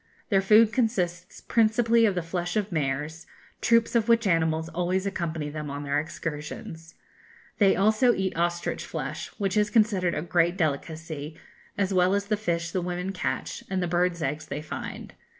[0.29, 3.27] Their food consists principally of the flesh of mares,
[3.61, 6.95] troops of which animals always accompany them on their excursions.
[7.59, 11.37] They also eat ostrich flesh, which is considered a great delicacy,
[11.77, 15.13] as well as the fish the women catch, and the birds' eggs they find.